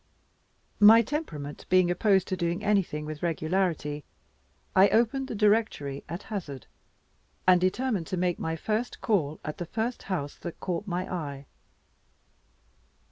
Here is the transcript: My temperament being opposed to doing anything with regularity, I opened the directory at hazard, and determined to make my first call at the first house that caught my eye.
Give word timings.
My 0.79 1.03
temperament 1.03 1.67
being 1.69 1.91
opposed 1.91 2.27
to 2.29 2.35
doing 2.35 2.63
anything 2.63 3.05
with 3.05 3.21
regularity, 3.21 4.03
I 4.75 4.89
opened 4.89 5.27
the 5.27 5.35
directory 5.35 6.03
at 6.09 6.23
hazard, 6.23 6.65
and 7.45 7.61
determined 7.61 8.07
to 8.07 8.17
make 8.17 8.39
my 8.39 8.55
first 8.55 8.99
call 8.99 9.39
at 9.45 9.59
the 9.59 9.65
first 9.67 10.01
house 10.09 10.37
that 10.37 10.59
caught 10.59 10.87
my 10.87 11.07
eye. 11.13 11.45